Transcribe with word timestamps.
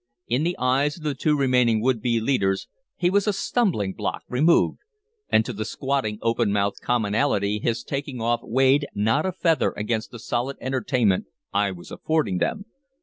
In 0.25 0.41
the 0.41 0.55
eyes 0.57 0.97
of 0.97 1.03
the 1.03 1.13
two 1.13 1.37
remaining 1.37 1.79
would 1.79 2.01
be 2.01 2.19
leaders 2.19 2.67
he 2.97 3.11
was 3.11 3.27
a 3.27 3.31
stumbling 3.33 3.93
block 3.93 4.23
removed, 4.27 4.79
and 5.29 5.45
to 5.45 5.53
the 5.53 5.63
squatting, 5.63 6.17
open 6.23 6.51
mouthed 6.51 6.81
commonality 6.81 7.59
his 7.59 7.83
taking 7.83 8.19
off 8.19 8.39
weighed 8.41 8.87
not 8.95 9.27
a 9.27 9.31
feather 9.31 9.73
against 9.77 10.09
the 10.09 10.17
solid 10.17 10.57
entertainment 10.59 11.27
I 11.53 11.69
was 11.69 11.91
affording 11.91 12.39
them. 12.39 12.65